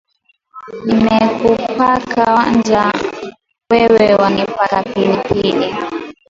[0.85, 2.91] Nimekupaka wanja,
[3.69, 5.75] wewe wanipaka pilipili